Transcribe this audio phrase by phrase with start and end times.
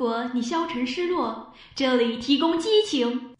[0.00, 3.36] 如果你消沉失落，这里提供激情。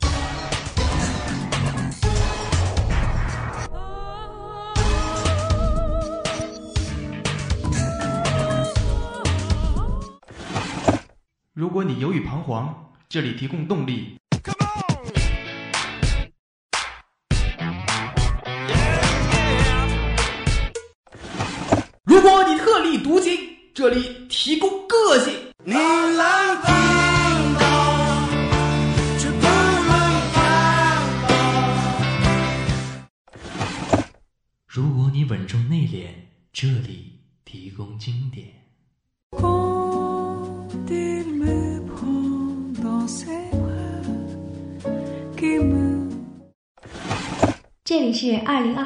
[11.54, 14.18] 如果你犹豫彷徨，这里提供动力。
[22.04, 23.34] 如果你特立独行，
[23.72, 25.39] 这里提供个性。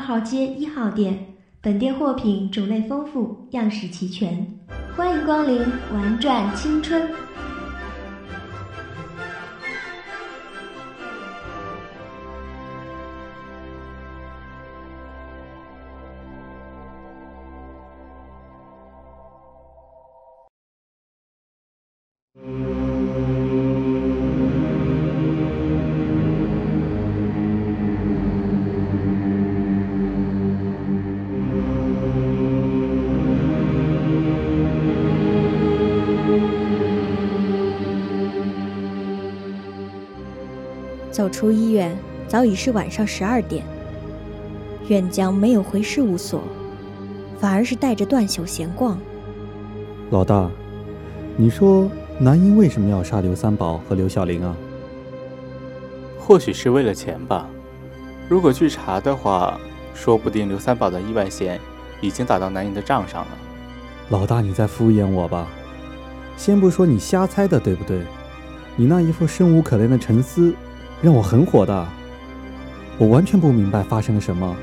[0.05, 1.19] 号街一号店，
[1.63, 4.47] 本店货品种类丰富，样式齐全，
[4.95, 5.63] 欢迎光临，
[5.95, 7.09] 玩转青春。
[41.15, 43.65] 走出医院，早已是晚上十二点。
[44.89, 46.43] 远江没有回事务所，
[47.39, 48.99] 反而是带着段秀闲逛。
[50.11, 50.51] 老大，
[51.37, 54.57] 你说南英为什么要杀刘三宝和刘小玲啊？
[56.19, 57.47] 或许是为了钱吧。
[58.29, 59.57] 如果去查的话，
[59.95, 61.61] 说不定刘三宝的意外险
[62.01, 63.29] 已经打到南英的账上了。
[64.09, 65.47] 老大，你在敷衍我吧？
[66.37, 68.01] 先不说你瞎猜的对不对，
[68.75, 70.53] 你那一副生无可恋的沉思。
[71.05, 71.87] 让我很火的，
[72.97, 74.57] 我完全不明白发生了什么。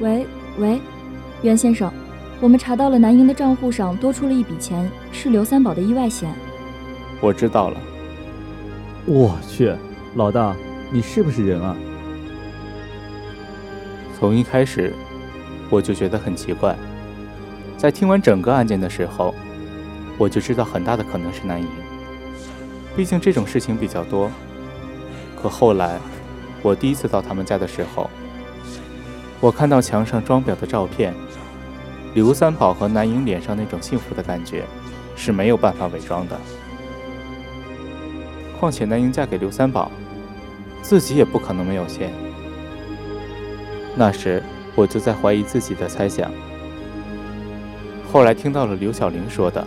[0.00, 0.80] 喂喂，
[1.42, 1.92] 袁先生，
[2.40, 6.32] 我们查到了南英的账户上多出了一笔钱，是刘三宝的意外险。
[7.20, 7.78] 我知道了。
[9.04, 9.74] 我去，
[10.14, 10.56] 老大，
[10.90, 11.76] 你是不是人啊？
[14.18, 14.94] 从一开始
[15.68, 16.74] 我就觉得很奇怪，
[17.76, 19.34] 在听完整个案件的时候。
[20.18, 21.68] 我就知道很大的可能是南营，
[22.96, 24.28] 毕竟这种事情比较多。
[25.40, 26.00] 可后来，
[26.60, 28.10] 我第一次到他们家的时候，
[29.38, 31.14] 我看到墙上装裱的照片，
[32.14, 34.64] 刘三宝和南营脸上那种幸福的感觉
[35.14, 36.36] 是没有办法伪装的。
[38.58, 39.92] 况且南营嫁给刘三宝，
[40.82, 42.10] 自己也不可能没有钱。
[43.94, 44.42] 那时
[44.74, 46.28] 我就在怀疑自己的猜想。
[48.12, 49.64] 后来听到了刘小玲说的。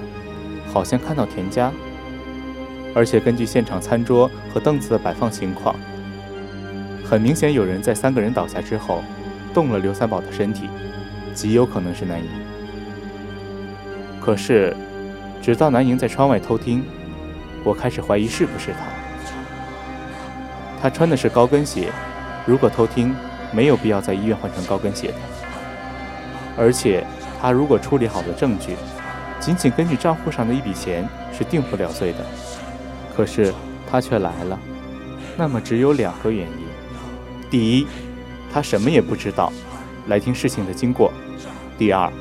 [0.71, 1.69] 好像看到田家，
[2.95, 5.75] 而且根据现场餐桌和凳子的摆放情况，
[7.03, 9.03] 很明显有人在三个人倒下之后
[9.53, 10.69] 动了刘三宝的身体，
[11.33, 12.25] 极有可能是南营。
[14.21, 14.73] 可是，
[15.41, 16.85] 直到南营在窗外偷听，
[17.65, 18.85] 我开始怀疑是不是他。
[20.81, 21.91] 他穿的是高跟鞋，
[22.45, 23.13] 如果偷听，
[23.51, 25.15] 没有必要在医院换成高跟鞋的。
[26.57, 27.03] 而且，
[27.41, 28.77] 他如果处理好了证据。
[29.41, 32.19] 仅仅根据账户上的一笔钱是定不了罪的，
[33.15, 33.51] 可是
[33.89, 34.57] 他却来了，
[35.35, 37.87] 那么只有两个原因：第一，
[38.53, 39.51] 他什么也不知道，
[40.07, 41.11] 来听事情的经过；
[41.75, 42.11] 第二，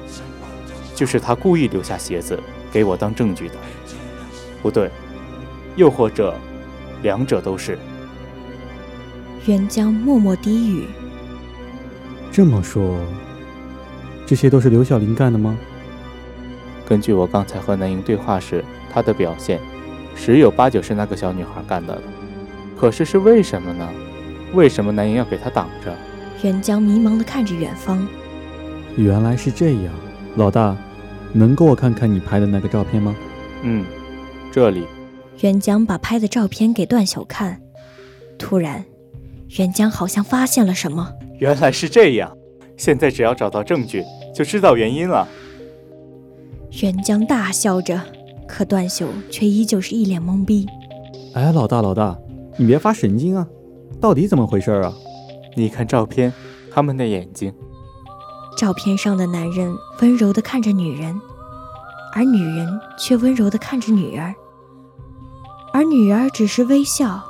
[0.95, 2.41] 就是他故意留下鞋子
[2.73, 3.55] 给我当证据的。
[4.63, 4.91] 不对，
[5.77, 6.35] 又或者
[7.03, 7.79] 两者都是。
[9.47, 10.87] 袁江默默低语
[12.33, 12.99] ：“这么说，
[14.27, 15.57] 这些都是刘小玲干的吗？”
[16.91, 19.61] 根据我刚才和南英对话时，她的表现，
[20.17, 22.03] 十有八九是那个小女孩干的了。
[22.77, 23.89] 可是是为什么呢？
[24.55, 25.95] 为什么南英要给她挡着？
[26.43, 28.05] 袁江迷茫地看着远方。
[28.97, 29.95] 原来是这样，
[30.35, 30.77] 老大，
[31.33, 33.15] 能给我看看你拍的那个照片吗？
[33.63, 33.85] 嗯，
[34.51, 34.85] 这里。
[35.43, 37.61] 袁江把拍的照片给段晓看。
[38.37, 38.85] 突然，
[39.59, 41.09] 袁江好像发现了什么。
[41.39, 42.37] 原来是这样，
[42.77, 44.03] 现在只要找到证据，
[44.35, 45.29] 就知道原因了。
[46.73, 48.01] 袁江大笑着，
[48.47, 50.67] 可段秀却依旧是一脸懵逼。
[51.35, 52.17] 哎，老大老大，
[52.57, 53.47] 你别发神经啊！
[54.01, 54.93] 到底怎么回事啊？
[55.57, 56.33] 你看照片，
[56.71, 57.53] 他们的眼睛。
[58.57, 61.21] 照片上的男人温柔地看着女人，
[62.15, 64.33] 而女人却温柔地看着女儿，
[65.73, 67.21] 而女儿只是微笑，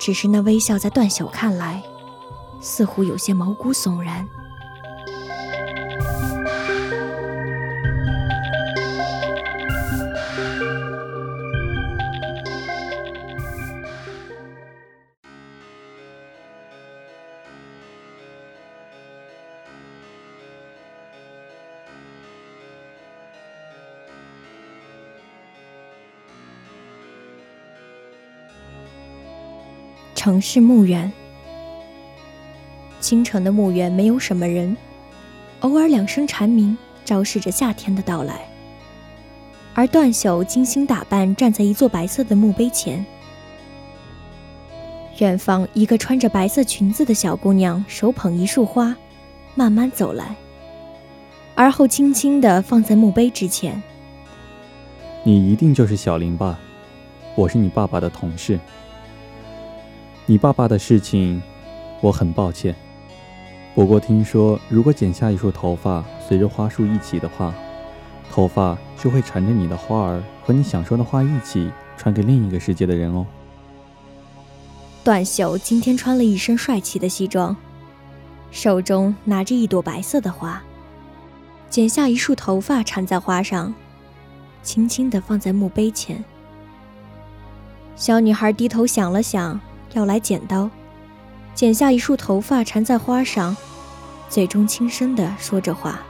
[0.00, 1.82] 只是那微笑在段秀看来，
[2.60, 4.26] 似乎有些毛骨悚然。
[30.18, 31.12] 城市墓园。
[32.98, 34.76] 清晨的墓园没有什么人，
[35.60, 38.40] 偶尔两声蝉鸣昭示着夏天的到来。
[39.74, 43.06] 而段秀精心打扮，站在一座白色的墓碑前。
[45.18, 48.96] 远方，一个穿着白色裙子的小姑娘手捧一束花，
[49.54, 50.34] 慢慢走来，
[51.54, 53.80] 而后轻轻地放在墓碑之前。
[55.22, 56.58] 你一定就是小林吧？
[57.36, 58.58] 我是你爸爸的同事。
[60.30, 61.42] 你爸爸的事情，
[62.02, 62.76] 我很抱歉。
[63.74, 67.54] 不过听说，如果剪下一束头发，随着花束一起的话，
[68.30, 73.24] 头发就会缠着你的花儿和你想说的话一起传给另一个世界的人哦。
[75.02, 77.56] 段秀今天穿了一身帅气的西装，
[78.50, 80.62] 手中拿着一朵白色的花，
[81.70, 83.72] 剪下一束头发缠在花上，
[84.62, 86.22] 轻轻地放在墓碑前。
[87.96, 89.58] 小女孩低头想了想，
[89.94, 90.68] 要来剪刀，
[91.54, 93.56] 剪下一束头发缠在花上，
[94.28, 96.00] 嘴中轻声地说着话。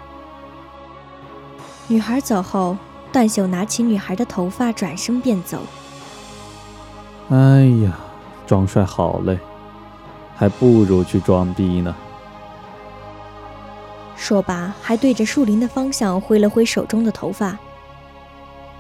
[1.87, 2.77] 女孩走后，
[3.13, 5.63] 段秀拿起女孩的头发，转身便走。
[7.31, 7.99] 哎呀，
[8.47, 9.39] 装帅好累，
[10.37, 11.95] 还不如去装逼呢。
[14.17, 17.57] 说罢，还对着树林的方向挥了挥手中的头发。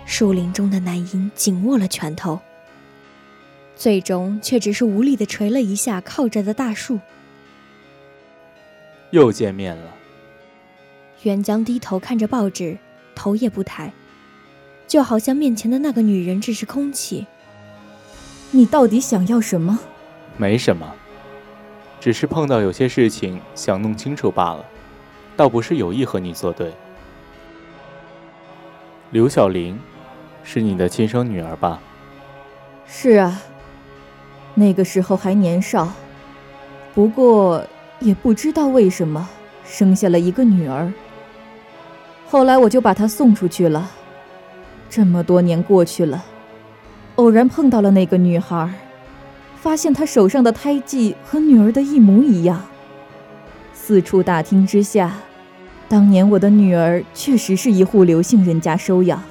[0.04, 2.38] 树林中的男婴紧握了拳头。
[3.78, 6.98] 最终却只是无力的捶了一下靠着的大树。
[9.12, 9.94] 又见面了。
[11.22, 12.76] 袁江低头看着报纸，
[13.14, 13.92] 头也不抬，
[14.88, 17.24] 就好像面前的那个女人只是空气。
[18.50, 19.78] 你到底想要什么？
[20.36, 20.92] 没什么，
[22.00, 24.64] 只是碰到有些事情想弄清楚罢了，
[25.36, 26.72] 倒不是有意和你作对。
[29.12, 29.78] 刘小玲，
[30.42, 31.80] 是你的亲生女儿吧？
[32.88, 33.40] 是啊。
[34.58, 35.92] 那个时候还年少，
[36.92, 37.64] 不过
[38.00, 39.28] 也不知道为什么
[39.64, 40.92] 生下了一个女儿。
[42.28, 43.88] 后来我就把她送出去了。
[44.90, 46.24] 这么多年过去了，
[47.14, 48.68] 偶然碰到了那个女孩，
[49.60, 52.60] 发现她手上的胎记和女儿的一模一样。
[53.72, 55.14] 四处打听之下，
[55.88, 59.22] 当年我的女儿确实是一户刘姓人家收养。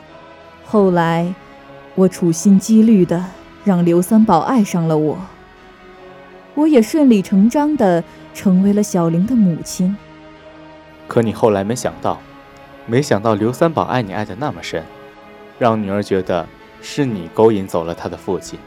[0.63, 1.33] 后来，
[1.95, 3.25] 我处心积虑的。
[3.67, 5.17] 让刘三宝爱上了我，
[6.55, 8.01] 我也顺理成章的
[8.33, 9.93] 成为了小玲的母亲。
[11.05, 12.17] 可你后来没想到，
[12.85, 14.85] 没想到刘三宝爱你爱的那么深，
[15.59, 16.47] 让女儿觉得
[16.81, 18.57] 是你勾引走了她的父亲，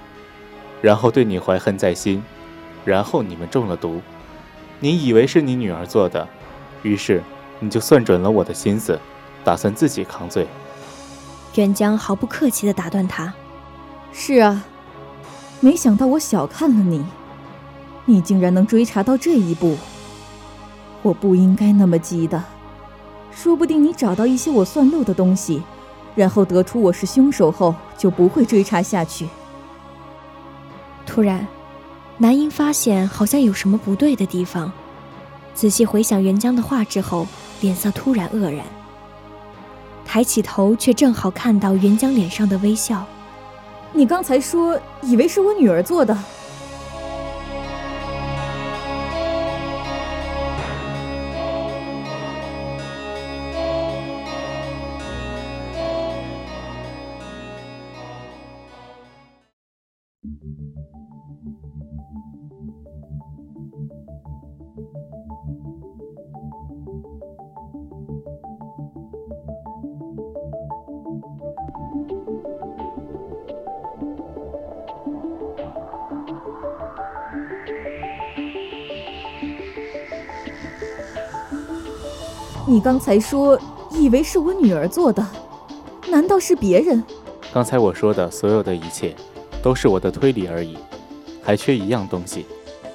[0.83, 2.23] 然后对你怀恨在心，
[2.85, 4.03] 然后你们中了毒，
[4.81, 6.29] 你以为是你女儿做的，
[6.83, 7.23] 于是
[7.59, 9.01] 你就算准了我的心思，
[9.43, 10.47] 打算自己扛罪。
[11.55, 13.33] 袁江毫不客气地打断他
[14.13, 14.63] ：“是啊。”
[15.61, 17.05] 没想到我小看了你，
[18.07, 19.77] 你竟然能追查到这一步。
[21.03, 22.43] 我不应该那么急的，
[23.31, 25.63] 说不定你找到一些我算漏的东西，
[26.15, 29.29] 然后得出我是凶手后，就不会追查下去。
[31.07, 31.47] 突然，
[32.19, 34.73] 南英发现好像有什么不对的地方，
[35.55, 37.27] 仔细回想袁江的话之后，
[37.61, 38.65] 脸色突然愕然，
[40.07, 43.07] 抬起头却正好看到袁江脸上的微笑。
[43.93, 46.17] 你刚才说以为是我女儿做的。
[82.71, 83.61] 你刚才说
[83.91, 85.27] 以为是我女儿做的，
[86.09, 87.03] 难道是别人？
[87.53, 89.13] 刚才我说的所有的一切，
[89.61, 90.79] 都是我的推理而已，
[91.43, 92.47] 还缺一样东西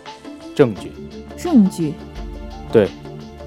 [0.55, 0.93] ——证据。
[1.35, 1.93] 证据？
[2.71, 2.89] 对，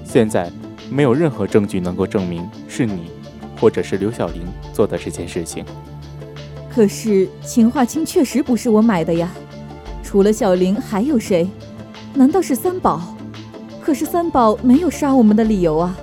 [0.05, 0.51] 现在
[0.87, 3.09] 没有任何证据能够证明是你，
[3.59, 5.65] 或者是刘小玲做的这件事情。
[6.69, 9.31] 可是秦化清确实不是我买的呀，
[10.03, 11.49] 除了小玲还有谁？
[12.13, 13.01] 难道是三宝？
[13.81, 15.97] 可是三宝没有杀我们的理由啊。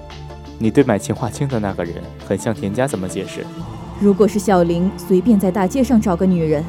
[0.58, 3.44] 你对买氰化清的那个人很像田家，怎么解释？
[4.00, 6.64] 如果是小玲随便在大街上找个女人，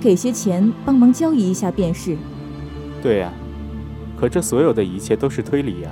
[0.00, 2.16] 给些钱帮忙交易一下便是。
[3.02, 3.32] 对呀，
[4.18, 5.90] 可这所有的一切都是推理呀。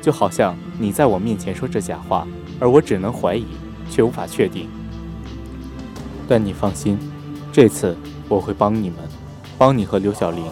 [0.00, 2.26] 就好像你在我面前说着假话，
[2.60, 3.46] 而我只能怀疑，
[3.90, 4.68] 却无法确定。
[6.28, 6.98] 但你放心，
[7.52, 7.96] 这次
[8.28, 8.98] 我会帮你们。
[9.56, 10.44] 帮你和刘小玲，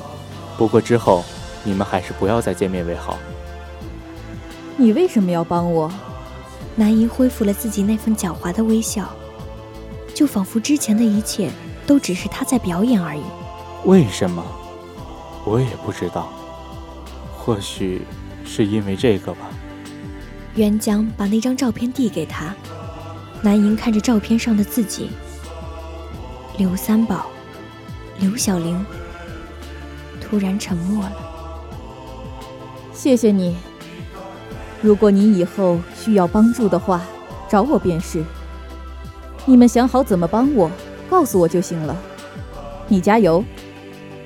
[0.58, 1.25] 不过之后
[1.62, 3.16] 你们还是不要再见面为好。
[4.76, 5.90] 你为什么要帮我？
[6.75, 9.09] 南银恢复了自己那份狡猾的微笑，
[10.14, 11.50] 就仿佛之前的一切
[11.87, 13.23] 都只是他在表演而已。
[13.87, 14.45] 为什么？
[15.47, 16.28] 我也不知道。
[17.38, 18.02] 或许
[18.45, 19.49] 是因为这个吧。
[20.56, 22.54] 袁江把那张照片递给他，
[23.40, 25.11] 南莹看着照片上的自己，
[26.59, 27.26] 刘三宝、
[28.18, 28.85] 刘小玲，
[30.21, 31.16] 突然沉默了。
[32.92, 33.56] 谢谢你。
[34.83, 37.02] 如果你以后需要帮助的话，
[37.49, 38.23] 找我便是。
[39.45, 40.71] 你们想好怎么帮我，
[41.09, 41.97] 告诉我就行了。
[42.88, 43.45] 你加油。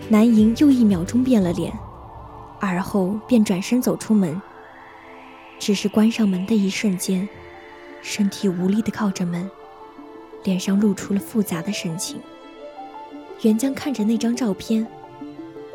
[0.09, 1.73] 南莹又一秒钟变了脸，
[2.59, 4.43] 而后便转身走出门。
[5.61, 7.29] 只是关上门的一瞬间，
[8.03, 9.49] 身体无力地靠着门，
[10.43, 12.19] 脸上露出了复杂的神情。
[13.43, 14.85] 袁江看着那张照片，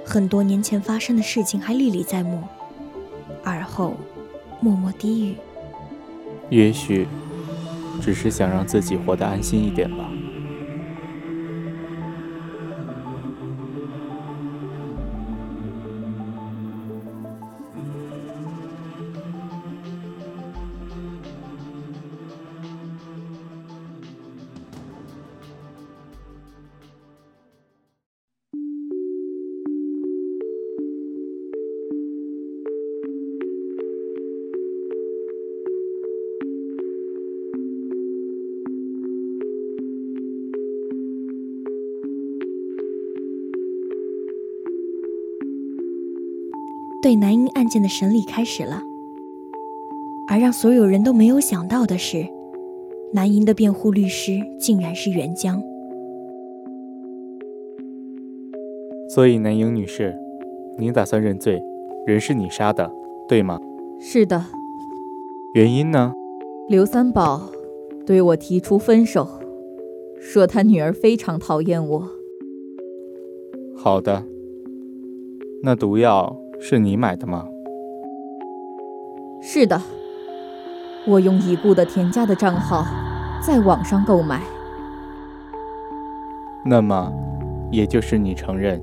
[0.04, 2.44] 很多年前发生的事情还历历在目，
[3.42, 3.96] 而后。
[4.66, 5.36] 默默低语，
[6.50, 7.06] 也许
[8.02, 10.10] 只是想让自己活得安心一点吧。
[47.06, 48.82] 对南英案件的审理开始了，
[50.28, 52.26] 而让所有人都没有想到的是，
[53.14, 55.62] 南英的辩护律师竟然是袁江。
[59.08, 60.18] 所以，南英女士，
[60.80, 61.62] 您打算认罪，
[62.08, 62.92] 人是你杀的，
[63.28, 63.60] 对吗？
[64.00, 64.44] 是的。
[65.54, 66.12] 原因呢？
[66.68, 67.52] 刘三宝
[68.04, 69.28] 对我提出分手，
[70.20, 72.10] 说他女儿非常讨厌我。
[73.78, 74.24] 好的。
[75.62, 76.42] 那毒药。
[76.60, 77.48] 是你买的吗？
[79.42, 79.80] 是的，
[81.06, 82.86] 我用已故的田家的账号
[83.42, 84.42] 在网上购买。
[86.66, 87.14] 那么，
[87.72, 88.82] 也就是你承认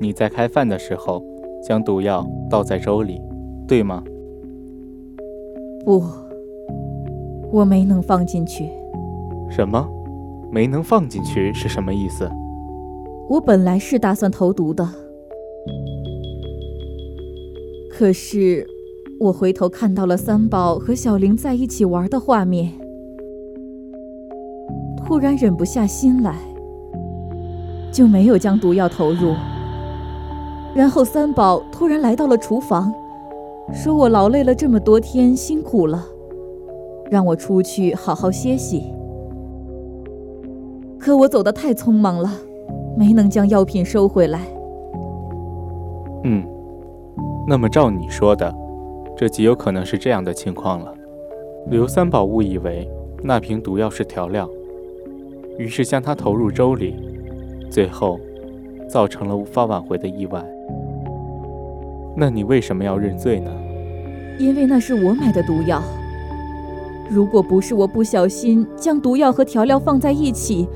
[0.00, 1.22] 你在开饭的时候
[1.62, 3.20] 将毒药倒在粥里，
[3.68, 4.02] 对吗？
[5.84, 6.02] 不，
[7.52, 8.68] 我没能放进去。
[9.48, 9.88] 什么？
[10.50, 12.28] 没能放进去是什么意思？
[13.28, 14.88] 我本来是打算投毒的。
[18.00, 18.66] 可是，
[19.18, 22.72] 我回头看到了三宝和小玲在一起玩的画面，
[24.96, 26.34] 突然忍不下心来，
[27.92, 29.34] 就没有将毒药投入。
[30.74, 32.90] 然后三宝突然来到了厨房，
[33.70, 36.02] 说我劳累了这么多天，辛苦了，
[37.10, 38.82] 让我出去好好歇息。
[40.98, 42.32] 可我走得太匆忙了，
[42.96, 44.40] 没能将药品收回来。
[46.24, 46.42] 嗯。
[47.50, 48.54] 那么照你说的，
[49.16, 50.94] 这极有可能是这样的情况了。
[51.66, 52.88] 刘三宝误以为
[53.24, 54.48] 那瓶毒药是调料，
[55.58, 56.94] 于是将它投入粥里，
[57.68, 58.20] 最后
[58.88, 60.40] 造成了无法挽回的意外。
[62.14, 63.50] 那你为什么要认罪呢？
[64.38, 65.82] 因为那是我买的毒药。
[67.10, 70.68] 如果不是我不小心将毒药和调料放在一起，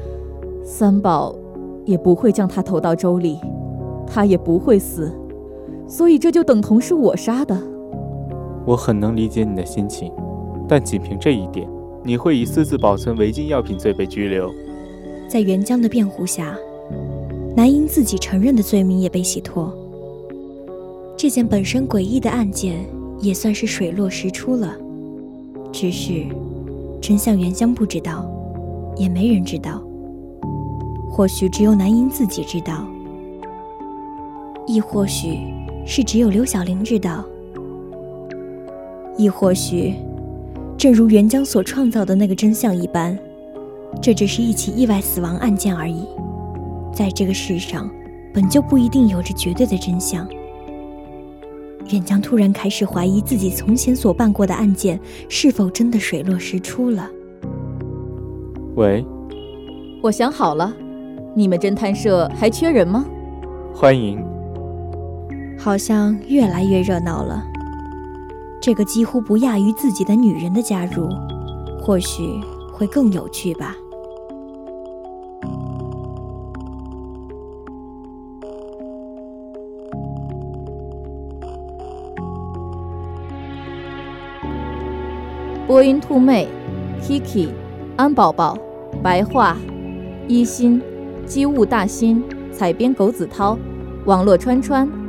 [0.64, 1.33] 三宝
[1.85, 3.38] 也不会将它投到粥里，
[4.09, 5.12] 他也不会死。
[5.86, 7.56] 所以这就等同是我杀的。
[8.66, 10.10] 我很能理解你的心情，
[10.66, 11.68] 但仅凭这一点，
[12.02, 14.50] 你会以私自保存违禁药品罪被拘留。
[15.28, 16.56] 在袁江的辩护下，
[17.54, 19.72] 南英自己承认的罪名也被洗脱。
[21.16, 22.84] 这件本身诡异的案件
[23.20, 24.74] 也算是水落石出了。
[25.70, 26.24] 只是，
[27.00, 28.26] 真相袁江不知道，
[28.96, 29.82] 也没人知道。
[31.10, 32.86] 或许只有南英自己知道，
[34.66, 35.38] 亦或许。
[35.86, 37.24] 是只有刘晓玲知道，
[39.16, 39.94] 亦或许，
[40.78, 43.18] 正如袁江所创造的那个真相一般，
[44.00, 46.06] 这只是一起意外死亡案件而已。
[46.92, 47.90] 在这个世上，
[48.32, 50.26] 本就不一定有着绝对的真相。
[51.90, 54.98] 袁江突然开始怀疑自己从前所办过的案件
[55.28, 57.10] 是否真的水落石出了。
[58.74, 59.04] 喂，
[60.02, 60.74] 我想好了，
[61.34, 63.04] 你们侦探社还缺人吗？
[63.74, 64.33] 欢迎。
[65.64, 67.42] 好像越来越热闹了，
[68.61, 71.09] 这个几乎不亚于自己的女人的加入，
[71.80, 72.38] 或许
[72.71, 73.75] 会更有趣吧。
[85.66, 86.47] 波音兔妹
[87.00, 87.49] ，Kiki
[87.97, 88.54] 安宝宝，
[89.02, 89.56] 白话，
[90.28, 90.83] 一心，
[91.25, 93.56] 机务大新，采编苟子涛，
[94.04, 95.03] 网络川川。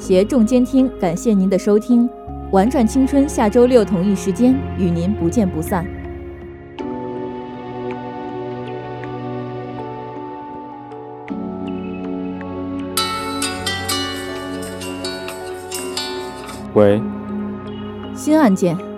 [0.00, 2.08] 携众监听，感谢您的收听，
[2.50, 5.86] 《玩转青春》下周六同一时间与您不见不散。
[16.72, 17.00] 喂，
[18.16, 18.89] 新案件。